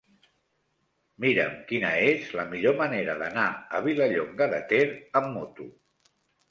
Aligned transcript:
Mira'm 1.25 1.59
quina 1.67 1.91
és 2.07 2.33
la 2.39 2.47
millor 2.55 2.79
manera 2.81 3.17
d'anar 3.23 3.47
a 3.81 3.85
Vilallonga 3.91 4.53
de 4.57 4.67
Ter 4.75 4.85
amb 5.23 5.35
moto. 5.39 5.75